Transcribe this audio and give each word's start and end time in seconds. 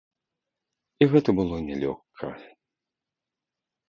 І 1.03 1.07
гэта 1.11 1.29
было 1.39 1.55
нялёгка. 1.67 2.31